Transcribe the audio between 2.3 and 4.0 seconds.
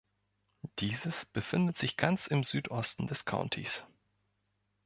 Südosten des Countys.